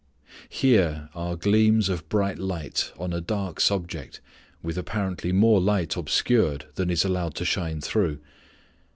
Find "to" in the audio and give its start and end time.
7.35-7.45